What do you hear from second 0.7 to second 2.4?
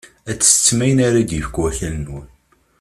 ayen ara d-yefk wakal-nwen.